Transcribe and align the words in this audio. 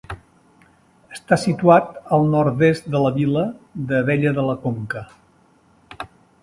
Està 1.17 1.37
situat 1.41 1.91
al 2.17 2.25
nord-est 2.31 2.89
de 2.97 3.03
la 3.05 3.13
vila 3.19 3.45
d'Abella 3.91 4.35
de 4.41 4.49
la 4.51 4.59
Conca. 4.67 5.07